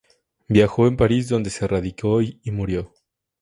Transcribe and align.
Viajó 0.47 0.87
en 0.87 0.97
París 0.97 1.29
donde 1.29 1.51
se 1.51 1.67
radicó 1.67 2.23
y 2.23 2.39
murió. 2.45 2.91